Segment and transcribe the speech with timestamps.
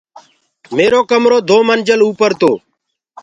[0.77, 2.51] ميرو ڪمرو دو منجل اوپر تو